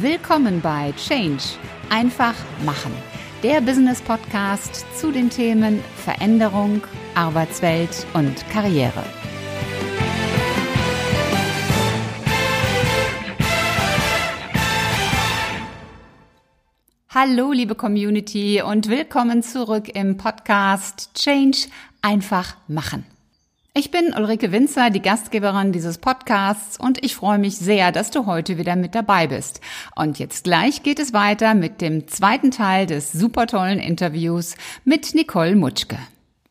[0.00, 1.42] Willkommen bei Change.
[1.88, 2.34] Einfach
[2.66, 2.92] machen.
[3.42, 6.82] Der Business Podcast zu den Themen Veränderung,
[7.14, 9.02] Arbeitswelt und Karriere.
[17.08, 21.68] Hallo, liebe Community und willkommen zurück im Podcast Change
[22.02, 23.06] einfach machen.
[23.78, 28.24] Ich bin Ulrike Winzer, die Gastgeberin dieses Podcasts und ich freue mich sehr, dass du
[28.24, 29.60] heute wieder mit dabei bist.
[29.94, 34.54] Und jetzt gleich geht es weiter mit dem zweiten Teil des super tollen Interviews
[34.86, 35.98] mit Nicole Mutschke.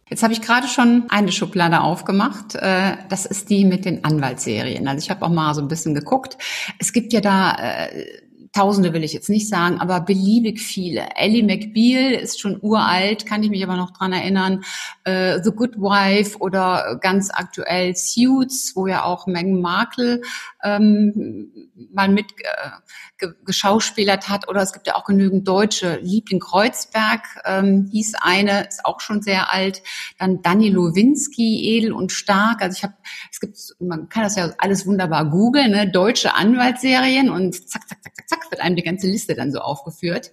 [0.07, 2.53] Jetzt habe ich gerade schon eine Schublade aufgemacht.
[2.53, 4.87] Äh, das ist die mit den Anwaltsserien.
[4.87, 6.37] Also ich habe auch mal so ein bisschen geguckt.
[6.77, 8.21] Es gibt ja da äh,
[8.55, 11.09] Tausende will ich jetzt nicht sagen, aber beliebig viele.
[11.17, 14.63] Ellie McBeal ist schon uralt, kann ich mich aber noch dran erinnern.
[15.03, 20.21] Äh, The Good Wife oder ganz aktuell Suits, wo ja auch Meghan Markle
[20.63, 21.51] ähm,
[21.91, 24.47] mal mit äh, geschauspielert hat.
[24.47, 25.99] Oder es gibt ja auch genügend deutsche.
[26.01, 29.83] Liebling Kreuzberg ähm, hieß eine, ist auch schon sehr alt.
[30.17, 32.61] Dann Dani Lowinski, edel und stark.
[32.61, 32.93] Also ich habe,
[33.29, 35.91] es gibt, man kann das ja alles wunderbar googeln, ne?
[35.91, 39.59] deutsche Anwaltsserien und zack, zack, zack, zack, zack wird einem die ganze Liste dann so
[39.59, 40.31] aufgeführt.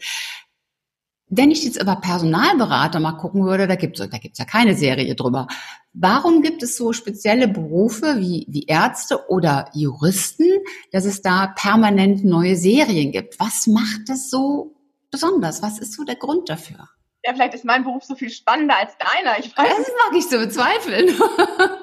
[1.35, 5.15] Wenn ich jetzt aber Personalberater mal gucken würde, da gibt's da gibt's ja keine Serie
[5.15, 5.47] drüber.
[5.95, 10.47] Warum gibt es so spezielle Berufe wie, wie Ärzte oder Juristen,
[10.91, 13.41] dass es da permanent neue Serien gibt?
[13.41, 14.75] Was macht das so
[15.11, 15.63] besonders?
[15.63, 16.89] Was ist so der Grund dafür?
[17.25, 19.39] Ja, vielleicht ist mein Beruf so viel spannender als deiner.
[19.39, 19.77] Ich weiß.
[19.77, 21.09] Das mag ich so bezweifeln.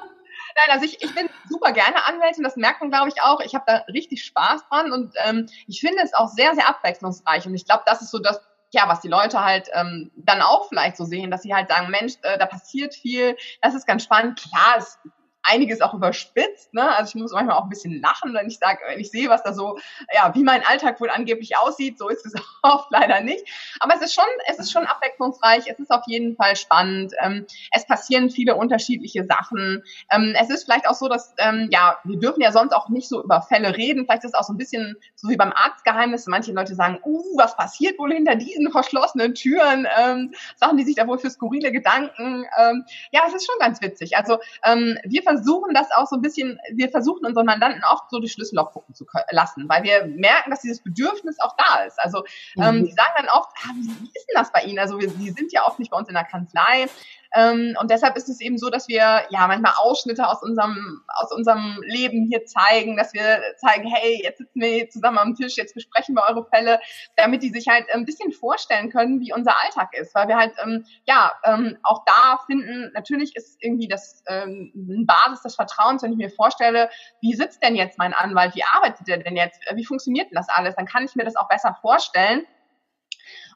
[0.66, 3.40] Nein, also ich, ich bin super gerne Anwältin, das merkt man, glaube ich, auch.
[3.40, 7.46] Ich habe da richtig Spaß dran und ähm, ich finde es auch sehr, sehr abwechslungsreich.
[7.46, 8.40] Und ich glaube, das ist so das,
[8.72, 11.90] ja, was die Leute halt ähm, dann auch vielleicht so sehen, dass sie halt sagen,
[11.90, 14.40] Mensch, äh, da passiert viel, das ist ganz spannend.
[14.40, 14.98] Klar, es
[15.42, 16.74] einiges auch überspitzt.
[16.74, 16.96] Ne?
[16.96, 19.42] Also ich muss manchmal auch ein bisschen lachen, wenn ich sage, wenn ich sehe, was
[19.42, 19.78] da so,
[20.12, 21.98] ja, wie mein Alltag wohl angeblich aussieht.
[21.98, 23.44] So ist es oft leider nicht.
[23.80, 25.64] Aber es ist schon, es ist schon abwechslungsreich.
[25.66, 27.14] Es ist auf jeden Fall spannend.
[27.20, 29.82] Ähm, es passieren viele unterschiedliche Sachen.
[30.12, 33.08] Ähm, es ist vielleicht auch so, dass, ähm, ja, wir dürfen ja sonst auch nicht
[33.08, 34.04] so über Fälle reden.
[34.04, 36.26] Vielleicht ist es auch so ein bisschen so wie beim Arztgeheimnis.
[36.26, 39.86] Manche Leute sagen, uh, was passiert wohl hinter diesen verschlossenen Türen?
[39.98, 42.44] Ähm, Sachen, die sich da wohl für skurrile Gedanken.
[42.58, 44.16] Ähm, ja, es ist schon ganz witzig.
[44.16, 45.39] Also ähm, wir versuchen
[45.74, 49.06] das auch so ein bisschen, wir versuchen unseren Mandanten auch so durch Schlüsselloch gucken zu
[49.30, 51.98] lassen, weil wir merken, dass dieses Bedürfnis auch da ist.
[51.98, 52.24] Also
[52.56, 52.84] ähm, mhm.
[52.84, 54.78] die sagen dann oft, ah, wie, wie ist denn das bei Ihnen?
[54.78, 56.88] Also wir, die sind ja oft nicht bei uns in der Kanzlei.
[57.34, 61.32] Ähm, und deshalb ist es eben so, dass wir ja manchmal Ausschnitte aus unserem, aus
[61.32, 65.74] unserem Leben hier zeigen, dass wir zeigen, hey, jetzt sitzen wir zusammen am Tisch, jetzt
[65.74, 66.80] besprechen wir eure Fälle,
[67.16, 70.14] damit die sich halt ein bisschen vorstellen können, wie unser Alltag ist.
[70.14, 74.72] Weil wir halt, ähm, ja, ähm, auch da finden, natürlich ist irgendwie das ähm,
[75.06, 79.08] Basis des Vertrauens, wenn ich mir vorstelle, wie sitzt denn jetzt mein Anwalt, wie arbeitet
[79.08, 81.76] er denn jetzt, wie funktioniert denn das alles, dann kann ich mir das auch besser
[81.80, 82.44] vorstellen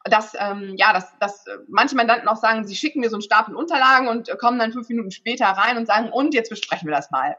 [0.04, 3.54] dass, ähm, ja, dass, dass manche Mandanten auch sagen, sie schicken mir so einen Stapel
[3.54, 7.10] Unterlagen und kommen dann fünf Minuten später rein und sagen, und jetzt besprechen wir das
[7.10, 7.36] mal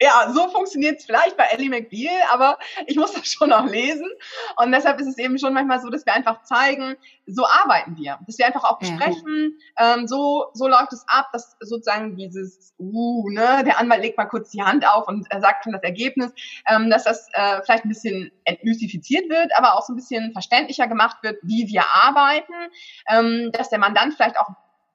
[0.00, 4.08] ja, so funktioniert es vielleicht bei Ellie McBeal, aber ich muss das schon noch lesen.
[4.56, 6.96] Und deshalb ist es eben schon manchmal so, dass wir einfach zeigen,
[7.26, 8.18] so arbeiten wir.
[8.26, 9.94] Dass wir einfach auch besprechen, ja.
[9.94, 14.24] ähm, so, so läuft es ab, dass sozusagen dieses, uh, ne, der Anwalt legt mal
[14.26, 16.32] kurz die Hand auf und sagt schon das Ergebnis,
[16.68, 20.88] ähm, dass das äh, vielleicht ein bisschen entmystifiziert wird, aber auch so ein bisschen verständlicher
[20.88, 22.52] gemacht wird, wie wir arbeiten,
[23.08, 24.48] ähm, dass der Mandant vielleicht auch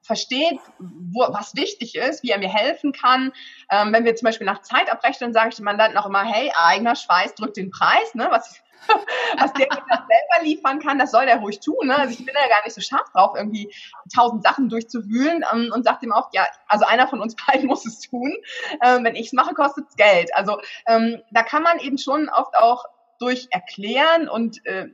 [0.10, 3.32] versteht, wo, was wichtig ist, wie er mir helfen kann.
[3.70, 6.52] Ähm, wenn wir zum Beispiel nach Zeit abrechnen, sage ich dem Mandanten auch immer, hey,
[6.56, 8.28] eigener Schweiß drückt den Preis, ne?
[8.32, 8.60] was,
[9.38, 11.86] was der selber liefern kann, das soll der ruhig tun.
[11.86, 11.96] Ne?
[11.96, 13.72] Also ich bin ja gar nicht so scharf drauf, irgendwie
[14.16, 17.86] tausend Sachen durchzuwühlen ähm, und sagt ihm auch, ja, also einer von uns beiden muss
[17.86, 18.36] es tun.
[18.84, 20.34] Ähm, wenn ich es mache, kostet es Geld.
[20.34, 22.86] Also ähm, da kann man eben schon oft auch
[23.20, 24.88] durch erklären und äh,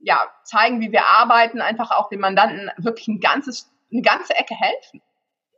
[0.00, 4.54] ja, zeigen, wie wir arbeiten, einfach auch dem Mandanten wirklich ein ganzes eine ganze Ecke
[4.54, 5.00] helfen.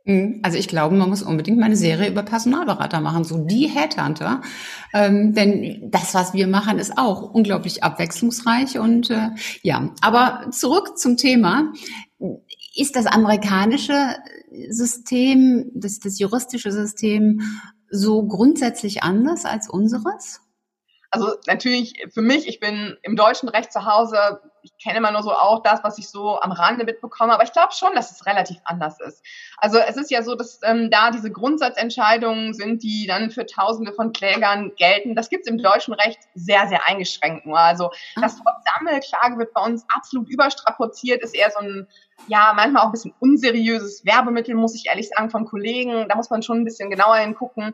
[0.05, 0.39] Mhm.
[0.43, 4.41] Also ich glaube, man muss unbedingt mal eine Serie über Personalberater machen, so die Headhunter.
[4.93, 8.79] Ähm, denn das, was wir machen, ist auch unglaublich abwechslungsreich.
[8.79, 9.29] Und äh,
[9.61, 11.71] ja, aber zurück zum Thema.
[12.75, 14.15] Ist das amerikanische
[14.69, 17.41] System, das, das juristische System
[17.89, 20.41] so grundsätzlich anders als unseres?
[21.11, 24.39] Also natürlich für mich, ich bin im deutschen Recht zu Hause,
[24.81, 27.33] kenne immer nur so auch das, was ich so am Rande mitbekomme.
[27.33, 29.23] Aber ich glaube schon, dass es relativ anders ist.
[29.57, 33.93] Also es ist ja so, dass ähm, da diese Grundsatzentscheidungen sind, die dann für Tausende
[33.93, 35.15] von Klägern gelten.
[35.15, 37.59] Das gibt es im deutschen Recht sehr, sehr eingeschränkt nur.
[37.59, 41.87] Also das Wort Sammelklage wird bei uns absolut überstrapaziert, ist eher so ein
[42.27, 46.07] ja, manchmal auch ein bisschen unseriöses Werbemittel, muss ich ehrlich sagen, von Kollegen.
[46.09, 47.73] Da muss man schon ein bisschen genauer hingucken.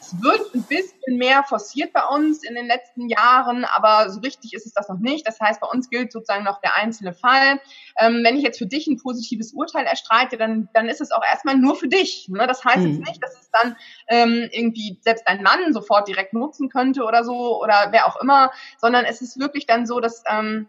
[0.00, 4.52] Es wird ein bisschen mehr forciert bei uns in den letzten Jahren, aber so richtig
[4.54, 5.26] ist es das noch nicht.
[5.26, 7.60] Das heißt, bei uns gilt sozusagen noch der einzelne Fall.
[7.98, 11.22] Ähm, wenn ich jetzt für dich ein positives Urteil erstreite, dann, dann ist es auch
[11.22, 12.28] erstmal nur für dich.
[12.28, 12.46] Ne?
[12.46, 12.86] Das heißt mhm.
[12.86, 13.76] jetzt nicht, dass es dann
[14.08, 18.50] ähm, irgendwie selbst dein Mann sofort direkt nutzen könnte oder so oder wer auch immer,
[18.78, 20.68] sondern es ist wirklich dann so, dass ähm,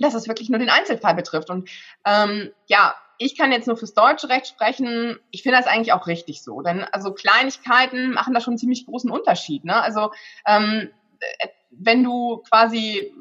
[0.00, 1.50] dass es wirklich nur den Einzelfall betrifft.
[1.50, 1.68] Und
[2.04, 5.18] ähm, ja, ich kann jetzt nur fürs deutsche Recht sprechen.
[5.30, 8.86] Ich finde das eigentlich auch richtig so, denn also Kleinigkeiten machen da schon einen ziemlich
[8.86, 9.64] großen Unterschied.
[9.64, 9.74] Ne?
[9.74, 10.12] Also
[10.46, 10.90] ähm,
[11.20, 13.12] äh, wenn du quasi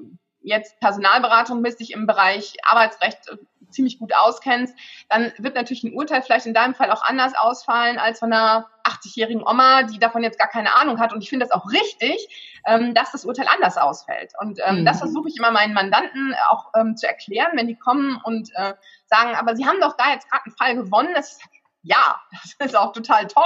[0.48, 3.38] jetzt Personalberatung bist, dich im Bereich Arbeitsrecht äh,
[3.70, 4.74] ziemlich gut auskennst,
[5.10, 8.70] dann wird natürlich ein Urteil vielleicht in deinem Fall auch anders ausfallen als von einer
[8.86, 11.12] 80-jährigen Oma, die davon jetzt gar keine Ahnung hat.
[11.12, 14.32] Und ich finde das auch richtig, ähm, dass das Urteil anders ausfällt.
[14.40, 14.86] Und ähm, mhm.
[14.86, 18.74] das versuche ich immer meinen Mandanten auch ähm, zu erklären, wenn die kommen und äh,
[19.06, 21.10] sagen, aber sie haben doch da jetzt gerade einen Fall gewonnen.
[21.14, 21.40] Das
[21.84, 22.20] ja,
[22.60, 23.44] das ist auch total toll.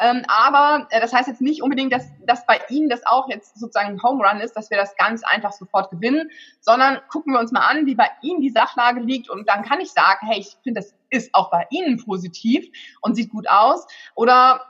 [0.00, 3.58] Ähm, aber äh, das heißt jetzt nicht unbedingt, dass, dass bei Ihnen das auch jetzt
[3.58, 6.30] sozusagen ein Home Run ist, dass wir das ganz einfach sofort gewinnen,
[6.60, 9.80] sondern gucken wir uns mal an, wie bei Ihnen die Sachlage liegt und dann kann
[9.80, 12.66] ich sagen, hey, ich finde, das ist auch bei Ihnen positiv
[13.00, 13.86] und sieht gut aus.
[14.14, 14.60] Oder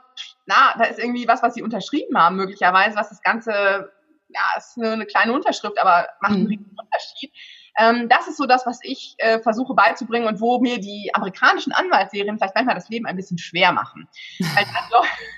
[0.45, 3.91] na, da ist irgendwie was, was Sie unterschrieben haben, möglicherweise, was das Ganze,
[4.29, 6.47] ja, ist eine, eine kleine Unterschrift, aber macht einen mhm.
[6.47, 7.33] riesen Unterschied.
[7.77, 11.71] Ähm, das ist so das, was ich äh, versuche beizubringen und wo mir die amerikanischen
[11.71, 14.07] Anwaltsserien vielleicht manchmal das Leben ein bisschen schwer machen.
[14.39, 14.65] Weil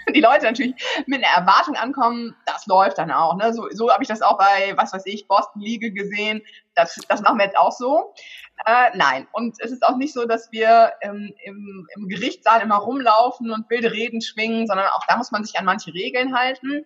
[0.16, 0.74] die Leute natürlich
[1.06, 3.36] mit einer Erwartung ankommen, das läuft dann auch.
[3.36, 3.54] Ne?
[3.54, 6.42] So, so habe ich das auch bei, was weiß ich, Boston Legal gesehen.
[6.76, 8.14] Das, das machen wir jetzt auch so.
[8.66, 12.76] Äh, nein, und es ist auch nicht so, dass wir ähm, im, im Gerichtssaal immer
[12.76, 16.86] rumlaufen und wilde Reden schwingen, sondern auch da muss man sich an manche Regeln halten.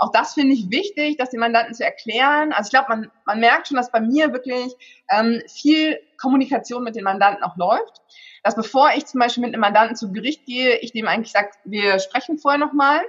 [0.00, 2.52] Auch das finde ich wichtig, das den Mandanten zu erklären.
[2.52, 4.74] Also ich glaube, man, man merkt schon, dass bei mir wirklich
[5.10, 8.00] ähm, viel Kommunikation mit den Mandanten auch läuft.
[8.42, 11.50] Dass bevor ich zum Beispiel mit einem Mandanten zu Gericht gehe, ich dem eigentlich sage,
[11.64, 13.02] wir sprechen vorher nochmal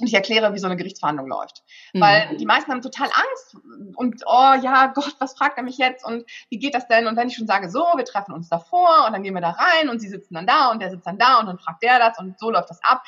[0.00, 1.62] und ich erkläre, wie so eine Gerichtsverhandlung läuft.
[1.92, 2.00] Mhm.
[2.00, 3.56] Weil die meisten haben total Angst
[3.96, 7.08] und, oh ja, Gott, was fragt er mich jetzt und wie geht das denn?
[7.08, 9.50] Und wenn ich schon sage, so, wir treffen uns davor und dann gehen wir da
[9.50, 11.98] rein und sie sitzen dann da und der sitzt dann da und dann fragt der
[11.98, 13.02] das und so läuft das ab,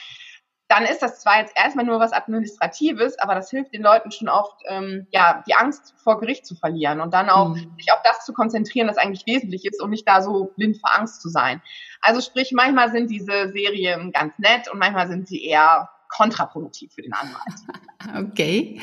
[0.68, 4.28] dann ist das zwar jetzt erstmal nur was Administratives, aber das hilft den Leuten schon
[4.28, 7.74] oft, ähm, ja, die Angst vor Gericht zu verlieren und dann auch mhm.
[7.76, 10.96] sich auf das zu konzentrieren, was eigentlich wesentlich ist und nicht da so blind vor
[10.96, 11.62] Angst zu sein.
[12.00, 17.02] Also sprich, manchmal sind diese Serien ganz nett und manchmal sind sie eher kontraproduktiv für
[17.02, 17.40] den Anwalt.
[18.16, 18.80] Okay.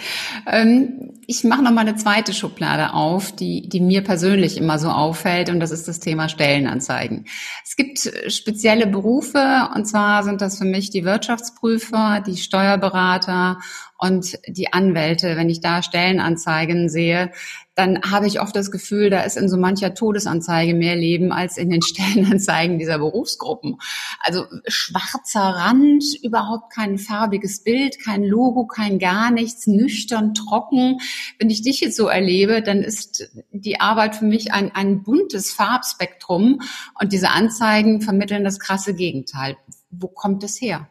[0.47, 4.89] Ähm, ich mache noch mal eine zweite Schublade auf, die, die mir persönlich immer so
[4.89, 7.25] auffällt, und das ist das Thema Stellenanzeigen.
[7.63, 13.59] Es gibt spezielle Berufe, und zwar sind das für mich die Wirtschaftsprüfer, die Steuerberater
[13.97, 17.31] und die Anwälte, wenn ich da Stellenanzeigen sehe,
[17.75, 21.57] dann habe ich oft das Gefühl, da ist in so mancher Todesanzeige mehr Leben als
[21.57, 23.77] in den Stellenanzeigen dieser Berufsgruppen.
[24.19, 30.99] Also schwarzer Rand, überhaupt kein farbiges Bild, kein Logo, kein gar nichts, nüchtern, trocken.
[31.39, 35.51] Wenn ich dich jetzt so erlebe, dann ist die Arbeit für mich ein, ein buntes
[35.51, 36.61] Farbspektrum
[36.99, 39.57] und diese Anzeigen vermitteln das krasse Gegenteil.
[39.89, 40.87] Wo kommt es her?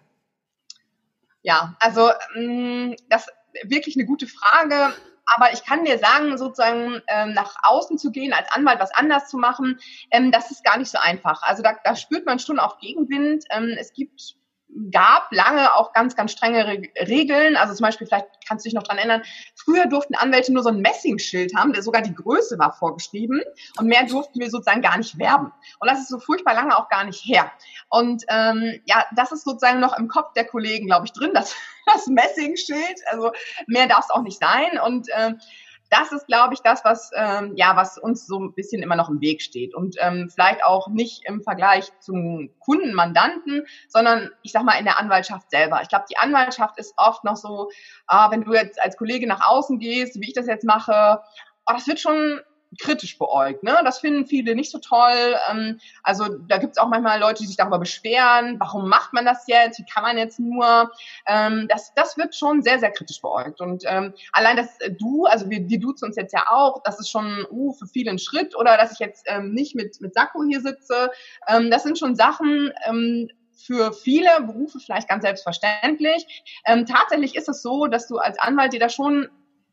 [1.43, 3.27] Ja, also mm, das
[3.65, 4.95] wirklich eine gute Frage.
[5.27, 9.29] Aber ich kann dir sagen, sozusagen ähm, nach außen zu gehen, als Anwalt was anders
[9.29, 9.79] zu machen,
[10.11, 11.43] ähm, das ist gar nicht so einfach.
[11.43, 13.45] Also da, da spürt man schon auch Gegenwind.
[13.51, 14.37] Ähm, es gibt
[14.91, 17.57] gab lange auch ganz, ganz strenge Regeln.
[17.57, 19.23] Also zum Beispiel, vielleicht kannst du dich noch dran erinnern,
[19.55, 23.43] früher durften Anwälte nur so ein Messingschild haben, der sogar die Größe war vorgeschrieben.
[23.79, 25.53] Und mehr durften wir sozusagen gar nicht werben.
[25.81, 27.51] Und das ist so furchtbar lange auch gar nicht her.
[27.89, 31.55] Und ähm, ja, das ist sozusagen noch im Kopf der Kollegen, glaube ich, drin, das,
[31.87, 33.01] das Messingschild.
[33.11, 33.33] Also
[33.67, 34.79] mehr darf es auch nicht sein.
[34.85, 35.39] Und ähm,
[35.93, 39.11] das ist, glaube ich, das, was ähm, ja, was uns so ein bisschen immer noch
[39.11, 44.53] im Weg steht und ähm, vielleicht auch nicht im Vergleich zum Kunden, Mandanten, sondern ich
[44.53, 45.81] sag mal in der Anwaltschaft selber.
[45.83, 47.69] Ich glaube, die Anwaltschaft ist oft noch so,
[48.07, 51.21] ah, wenn du jetzt als Kollege nach außen gehst, wie ich das jetzt mache,
[51.67, 52.41] oh, das wird schon
[52.79, 53.63] kritisch beäugt.
[53.63, 53.77] Ne?
[53.85, 55.37] Das finden viele nicht so toll.
[55.51, 59.25] Ähm, also da gibt es auch manchmal Leute, die sich darüber beschweren, warum macht man
[59.25, 60.91] das jetzt, wie kann man jetzt nur.
[61.27, 63.61] Ähm, das, das wird schon sehr, sehr kritisch beäugt.
[63.61, 67.11] Und ähm, allein dass du, also wir, wir duzen uns jetzt ja auch, das ist
[67.11, 68.57] schon uh, für viele ein Schritt.
[68.57, 71.11] Oder dass ich jetzt ähm, nicht mit, mit Sakko hier sitze.
[71.49, 76.27] Ähm, das sind schon Sachen, ähm, für viele Berufe vielleicht ganz selbstverständlich.
[76.67, 79.29] Ähm, tatsächlich ist es so, dass du als Anwalt dir da schon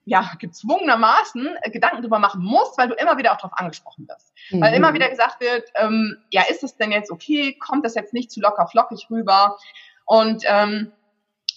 [0.09, 4.33] ja gezwungenermaßen äh, Gedanken drüber machen musst, weil du immer wieder auch darauf angesprochen wirst.
[4.49, 4.61] Mhm.
[4.61, 7.57] Weil immer wieder gesagt wird, ähm, ja, ist es denn jetzt okay?
[7.59, 9.57] Kommt das jetzt nicht zu locker flockig rüber?
[10.05, 10.91] Und ähm,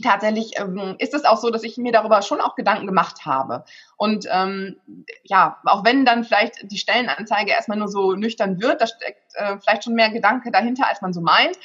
[0.02, 3.64] tatsächlich ähm, ist es auch so, dass ich mir darüber schon auch Gedanken gemacht habe.
[3.96, 4.76] Und ähm,
[5.22, 9.58] ja, auch wenn dann vielleicht die Stellenanzeige erstmal nur so nüchtern wird, da steckt äh,
[9.58, 11.56] vielleicht schon mehr Gedanke dahinter, als man so meint.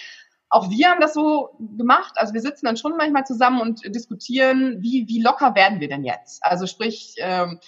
[0.50, 2.14] Auch wir haben das so gemacht.
[2.16, 6.04] Also wir sitzen dann schon manchmal zusammen und diskutieren, wie, wie locker werden wir denn
[6.04, 6.44] jetzt?
[6.44, 7.60] Also sprich, ähm,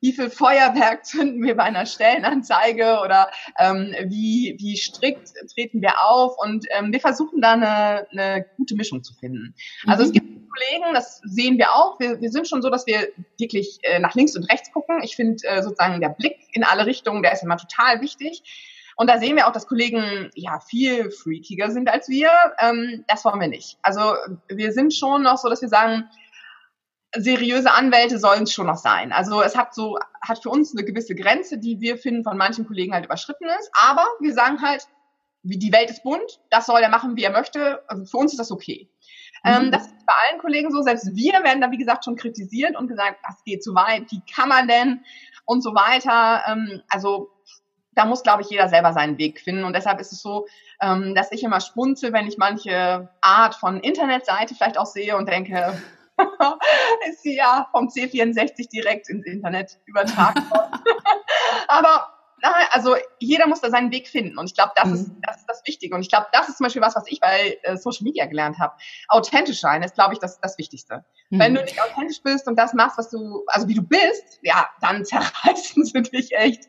[0.00, 6.04] wie viel Feuerwerk zünden wir bei einer Stellenanzeige oder ähm, wie, wie strikt treten wir
[6.04, 9.54] auf und ähm, wir versuchen da eine, eine gute Mischung zu finden.
[9.86, 10.06] Also mhm.
[10.06, 13.08] es gibt Kollegen, das sehen wir auch, wir, wir sind schon so, dass wir
[13.38, 15.00] wirklich äh, nach links und rechts gucken.
[15.02, 18.42] Ich finde äh, sozusagen der Blick in alle Richtungen, der ist immer total wichtig.
[18.98, 22.30] Und da sehen wir auch, dass Kollegen ja viel freakiger sind als wir.
[22.58, 23.78] Ähm, das wollen wir nicht.
[23.80, 24.14] Also
[24.48, 26.10] wir sind schon noch so, dass wir sagen,
[27.16, 29.12] seriöse Anwälte sollen es schon noch sein.
[29.12, 32.66] Also es hat so, hat für uns eine gewisse Grenze, die wir finden von manchen
[32.66, 33.70] Kollegen halt überschritten ist.
[33.80, 34.88] Aber wir sagen halt,
[35.44, 37.84] wie die Welt ist bunt, das soll er machen, wie er möchte.
[37.86, 38.90] Also für uns ist das okay.
[39.44, 39.52] Mhm.
[39.52, 40.82] Ähm, das ist bei allen Kollegen so.
[40.82, 44.22] Selbst wir werden da, wie gesagt, schon kritisiert und gesagt, das geht zu weit, wie
[44.34, 45.04] kann man denn
[45.44, 46.42] und so weiter.
[46.48, 47.30] Ähm, also
[47.98, 49.64] da muss, glaube ich, jeder selber seinen Weg finden.
[49.64, 50.46] Und deshalb ist es so,
[50.80, 55.28] ähm, dass ich immer spunzel, wenn ich manche Art von Internetseite vielleicht auch sehe und
[55.28, 55.82] denke,
[57.10, 60.80] ist sie ja vom C64 direkt ins Internet übertragen worden.
[61.68, 62.14] Aber
[62.70, 64.94] also jeder muss da seinen Weg finden und ich glaube, das, mhm.
[64.94, 67.18] ist, das ist das Wichtige und ich glaube, das ist zum Beispiel was, was ich
[67.18, 68.74] bei äh, Social Media gelernt habe.
[69.08, 71.04] Authentisch sein ist, glaube ich, das, das Wichtigste.
[71.30, 71.38] Mhm.
[71.40, 74.68] Wenn du nicht authentisch bist und das machst, was du, also wie du bist, ja,
[74.80, 76.68] dann zerreißen sie dich echt.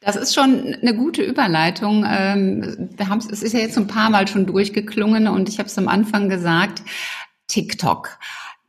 [0.00, 2.04] Das ist schon eine gute Überleitung.
[2.08, 5.68] Ähm, wir haben es ist ja jetzt ein paar Mal schon durchgeklungen und ich habe
[5.68, 6.82] es am Anfang gesagt.
[7.48, 8.18] TikTok.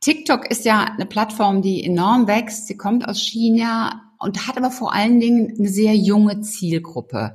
[0.01, 2.67] TikTok ist ja eine Plattform, die enorm wächst.
[2.67, 7.33] Sie kommt aus China und hat aber vor allen Dingen eine sehr junge Zielgruppe.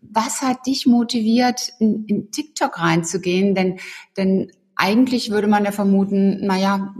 [0.00, 3.54] Was hat dich motiviert, in, in TikTok reinzugehen?
[3.54, 3.78] Denn,
[4.16, 6.94] denn eigentlich würde man ja vermuten, naja,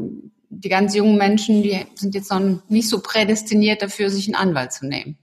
[0.48, 4.72] die ganz jungen Menschen, die sind jetzt noch nicht so prädestiniert dafür, sich einen Anwalt
[4.72, 5.18] zu nehmen.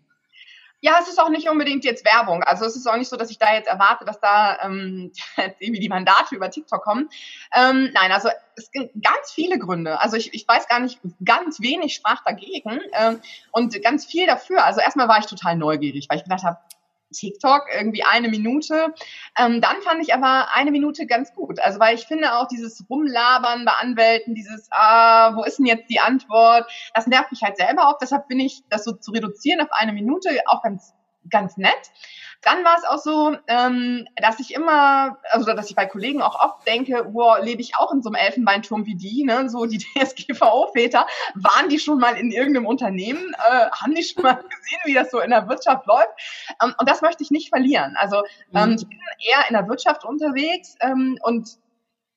[0.83, 2.43] Ja, es ist auch nicht unbedingt jetzt Werbung.
[2.43, 5.13] Also es ist auch nicht so, dass ich da jetzt erwarte, dass da ähm,
[5.59, 7.07] irgendwie die Mandate über TikTok kommen.
[7.55, 10.01] Ähm, nein, also es gibt ganz viele Gründe.
[10.01, 13.21] Also ich, ich weiß gar nicht, ganz wenig sprach dagegen ähm,
[13.53, 14.65] und ganz viel dafür.
[14.65, 16.57] Also erstmal war ich total neugierig, weil ich gedacht habe,
[17.13, 18.93] TikTok irgendwie eine Minute.
[19.37, 21.59] Ähm, dann fand ich aber eine Minute ganz gut.
[21.59, 25.89] Also weil ich finde auch dieses Rumlabern bei Anwälten, dieses, ah, wo ist denn jetzt
[25.89, 27.97] die Antwort, das nervt mich halt selber auch.
[27.97, 30.93] Deshalb finde ich, das so zu reduzieren auf eine Minute auch ganz,
[31.29, 31.91] ganz nett.
[32.43, 36.39] Dann war es auch so, ähm, dass ich immer, also dass ich bei Kollegen auch
[36.43, 39.49] oft denke, wow, lebe ich auch in so einem Elfenbeinturm wie die, ne?
[39.49, 44.33] So die DSGVO-Väter, waren die schon mal in irgendeinem Unternehmen, äh, haben die schon mal
[44.49, 46.11] gesehen, wie das so in der Wirtschaft läuft?
[46.61, 47.95] Ähm, und das möchte ich nicht verlieren.
[47.97, 48.23] Also
[48.53, 48.75] ähm, mhm.
[48.75, 51.62] ich bin eher in der Wirtschaft unterwegs ähm, und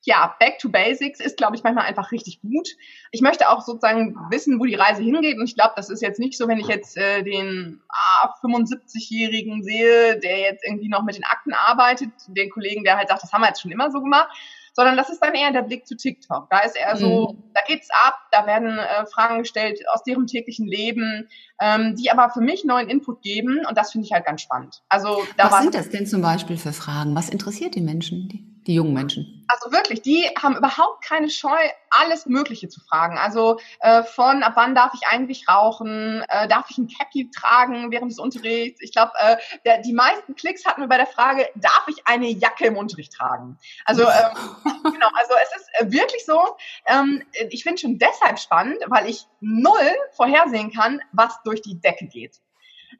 [0.06, 2.68] ja, back to basics ist, glaube ich, manchmal einfach richtig gut.
[3.10, 5.36] Ich möchte auch sozusagen wissen, wo die Reise hingeht.
[5.36, 9.64] Und ich glaube, das ist jetzt nicht so, wenn ich jetzt äh, den ah, 75-Jährigen
[9.64, 13.32] sehe, der jetzt irgendwie noch mit den Akten arbeitet, den Kollegen, der halt sagt, das
[13.32, 14.28] haben wir jetzt schon immer so gemacht,
[14.75, 16.48] sondern das ist dann eher der Blick zu TikTok.
[16.50, 17.52] Da ist eher so, mhm.
[17.52, 21.28] da geht's ab, da werden äh, Fragen gestellt aus deren täglichen Leben,
[21.60, 24.82] ähm, die aber für mich neuen Input geben und das finde ich halt ganz spannend.
[24.88, 27.16] Also da was sind das denn zum Beispiel für Fragen?
[27.16, 28.45] Was interessiert die Menschen?
[28.66, 29.44] Die jungen Menschen?
[29.49, 31.56] Also wirklich, die haben überhaupt keine Scheu,
[31.90, 33.16] alles Mögliche zu fragen.
[33.16, 37.92] Also äh, von ab wann darf ich eigentlich rauchen, äh, darf ich ein Cappy tragen
[37.92, 38.80] während des Unterrichts?
[38.82, 42.66] Ich glaube, äh, die meisten Klicks hatten wir bei der Frage, darf ich eine Jacke
[42.66, 43.56] im Unterricht tragen?
[43.85, 44.37] Also ähm,
[44.82, 46.56] genau, also es ist äh, wirklich so.
[46.87, 52.06] Ähm, ich finde schon deshalb spannend, weil ich null vorhersehen kann, was durch die Decke
[52.06, 52.40] geht.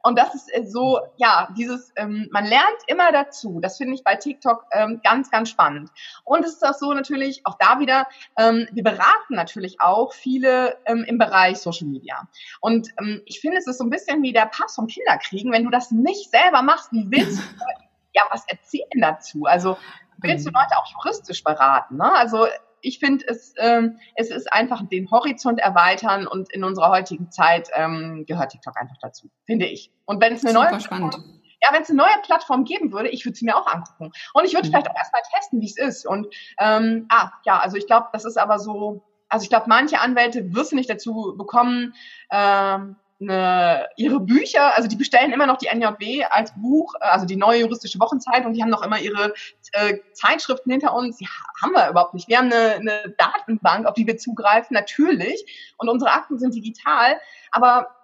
[0.03, 3.59] Und das ist äh, so, ja, dieses, ähm, man lernt immer dazu.
[3.61, 5.89] Das finde ich bei TikTok ähm, ganz, ganz spannend.
[6.23, 10.77] Und es ist auch so natürlich, auch da wieder, ähm, wir beraten natürlich auch viele
[10.85, 12.27] ähm, im Bereich Social Media.
[12.61, 15.51] Und ähm, ich finde, es ist so ein bisschen wie der Pass vom Kinderkriegen.
[15.51, 17.43] Wenn du das nicht selber machst, wie willst du
[18.13, 19.45] ja was erzählen dazu?
[19.45, 19.77] Also
[20.17, 20.55] willst du mhm.
[20.55, 21.97] Leute auch juristisch beraten?
[21.97, 22.11] Ne?
[22.13, 22.47] Also
[22.81, 27.69] ich finde, es, ähm, es ist einfach den Horizont erweitern und in unserer heutigen Zeit
[27.73, 29.91] ähm, gehört TikTok einfach dazu, finde ich.
[30.05, 31.15] Und wenn es eine Super neue spannend.
[31.61, 34.11] ja, wenn es eine neue Plattform geben würde, ich würde sie mir auch angucken.
[34.33, 34.71] Und ich würde mhm.
[34.71, 36.05] vielleicht auch erstmal testen, wie es ist.
[36.05, 36.27] Und
[36.59, 40.53] ähm, ah, ja, also ich glaube, das ist aber so, also ich glaube, manche Anwälte
[40.53, 41.93] wirst du nicht dazu bekommen,
[42.31, 47.25] ähm, eine, ihre Bücher, also die bestellen immer noch die NJW als Buch, äh, also
[47.25, 49.33] die neue juristische Wochenzeitung, die haben noch immer ihre
[49.71, 51.17] äh, Zeitschriften hinter uns.
[51.17, 51.27] Die
[51.61, 52.27] haben wir überhaupt nicht.
[52.27, 55.73] Wir haben eine, eine Datenbank, auf die wir zugreifen, natürlich.
[55.77, 57.19] Und unsere Akten sind digital.
[57.51, 57.95] Aber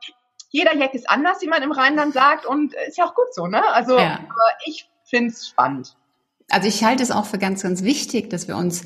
[0.49, 2.45] jeder Jack ist anders, wie man im Rheinland sagt.
[2.45, 3.63] Und ist ja auch gut so, ne?
[3.73, 4.19] Also ja.
[4.65, 5.95] ich finde es spannend.
[6.49, 8.83] Also ich halte es auch für ganz, ganz wichtig, dass wir uns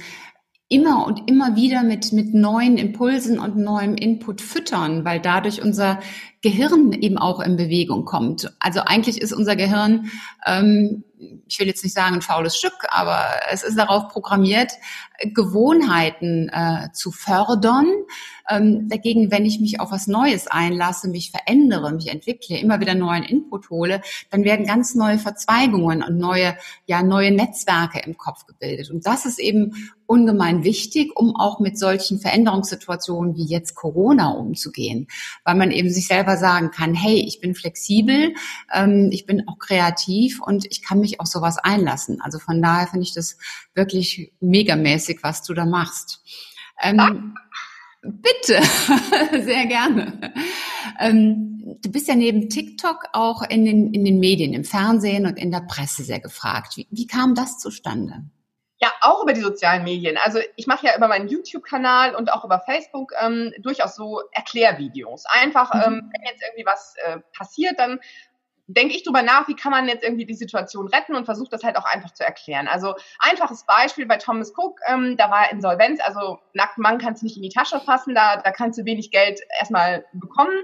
[0.69, 6.00] immer und immer wieder mit, mit neuen Impulsen und neuem Input füttern, weil dadurch unser
[6.41, 8.53] Gehirn eben auch in Bewegung kommt.
[8.60, 10.12] Also eigentlich ist unser Gehirn,
[10.46, 11.03] ähm,
[11.48, 14.74] ich will jetzt nicht sagen ein faules Stück, aber es ist darauf programmiert,
[15.34, 17.88] Gewohnheiten äh, zu fördern.
[18.50, 22.94] Ähm, dagegen, wenn ich mich auf was Neues einlasse, mich verändere, mich entwickle, immer wieder
[22.94, 28.46] neuen Input hole, dann werden ganz neue Verzweigungen und neue, ja, neue Netzwerke im Kopf
[28.46, 28.91] gebildet.
[28.91, 35.08] Und das ist eben ungemein wichtig, um auch mit solchen Veränderungssituationen wie jetzt Corona umzugehen,
[35.44, 38.34] weil man eben sich selber sagen kann, hey, ich bin flexibel,
[38.74, 42.19] ähm, ich bin auch kreativ und ich kann mich auf sowas einlassen.
[42.19, 43.38] Also von daher finde ich das
[43.74, 46.22] wirklich megamäßig, was du da machst.
[46.81, 47.36] Ähm,
[48.01, 48.62] bitte,
[49.43, 50.34] sehr gerne.
[51.00, 55.38] Ähm, du bist ja neben TikTok auch in den, in den Medien, im Fernsehen und
[55.38, 56.77] in der Presse sehr gefragt.
[56.77, 58.25] Wie, wie kam das zustande?
[58.79, 60.17] Ja, auch über die sozialen Medien.
[60.17, 65.25] Also ich mache ja über meinen YouTube-Kanal und auch über Facebook ähm, durchaus so Erklärvideos.
[65.25, 65.81] Einfach, mhm.
[65.81, 68.00] ähm, wenn jetzt irgendwie was äh, passiert, dann
[68.67, 71.63] denke ich drüber nach, wie kann man jetzt irgendwie die Situation retten und versuche das
[71.63, 72.67] halt auch einfach zu erklären.
[72.67, 77.25] Also einfaches Beispiel bei Thomas Cook, ähm, da war Insolvenz, also nackt Mann kannst du
[77.25, 80.57] nicht in die Tasche fassen, da, da kannst du wenig Geld erstmal bekommen.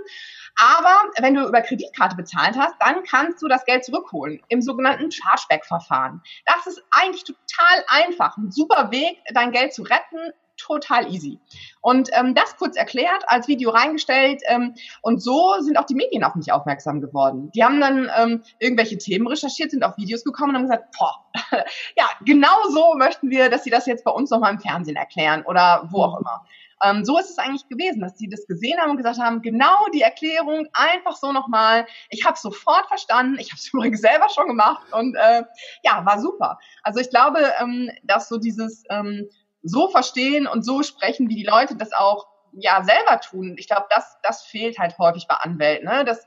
[0.60, 5.10] Aber wenn du über Kreditkarte bezahlt hast, dann kannst du das Geld zurückholen im sogenannten
[5.10, 6.22] Chargeback-Verfahren.
[6.46, 11.40] Das ist eigentlich total einfach, ein super Weg, dein Geld zu retten, total easy.
[11.82, 16.24] Und ähm, das kurz erklärt, als Video reingestellt ähm, und so sind auch die Medien
[16.24, 17.52] auf mich aufmerksam geworden.
[17.54, 21.26] Die haben dann ähm, irgendwelche Themen recherchiert, sind auf Videos gekommen und haben gesagt, boah,
[21.98, 25.44] ja, genau so möchten wir, dass sie das jetzt bei uns nochmal im Fernsehen erklären
[25.46, 26.46] oder wo auch immer.
[26.84, 29.88] Ähm, so ist es eigentlich gewesen, dass sie das gesehen haben und gesagt haben, genau
[29.94, 31.88] die Erklärung, einfach so nochmal.
[32.10, 35.44] Ich habe sofort verstanden, ich habe es übrigens selber schon gemacht und äh,
[35.84, 36.60] ja, war super.
[36.84, 39.30] Also ich glaube, ähm, dass so dieses ähm,
[39.64, 43.56] so verstehen und so sprechen, wie die Leute das auch ja selber tun.
[43.58, 46.06] Ich glaube, das, das fehlt halt häufig bei Anwälten, ne?
[46.06, 46.26] dass